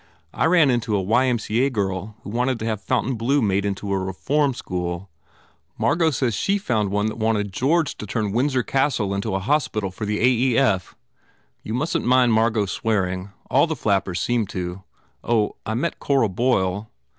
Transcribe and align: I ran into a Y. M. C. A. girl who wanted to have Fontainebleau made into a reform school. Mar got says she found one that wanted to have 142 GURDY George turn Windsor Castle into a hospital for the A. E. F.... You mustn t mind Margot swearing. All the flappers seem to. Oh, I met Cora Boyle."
I 0.33 0.45
ran 0.45 0.71
into 0.71 0.95
a 0.95 0.99
Y. 1.03 1.25
M. 1.27 1.37
C. 1.37 1.63
A. 1.63 1.69
girl 1.69 2.15
who 2.23 2.31
wanted 2.31 2.57
to 2.57 2.65
have 2.65 2.81
Fontainebleau 2.81 3.39
made 3.39 3.65
into 3.65 3.93
a 3.93 3.99
reform 3.99 4.55
school. 4.55 5.11
Mar 5.77 5.95
got 5.95 6.15
says 6.15 6.33
she 6.33 6.57
found 6.57 6.89
one 6.89 7.05
that 7.05 7.19
wanted 7.19 7.53
to 7.53 7.59
have 7.59 7.69
142 7.69 7.69
GURDY 7.69 7.85
George 7.85 8.09
turn 8.09 8.31
Windsor 8.31 8.63
Castle 8.63 9.13
into 9.13 9.35
a 9.35 9.39
hospital 9.39 9.91
for 9.91 10.05
the 10.07 10.19
A. 10.19 10.25
E. 10.25 10.57
F.... 10.57 10.95
You 11.61 11.75
mustn 11.75 12.01
t 12.01 12.07
mind 12.07 12.33
Margot 12.33 12.65
swearing. 12.65 13.29
All 13.51 13.67
the 13.67 13.75
flappers 13.75 14.19
seem 14.19 14.47
to. 14.47 14.81
Oh, 15.23 15.57
I 15.67 15.75
met 15.75 15.99
Cora 15.99 16.29
Boyle." 16.29 16.89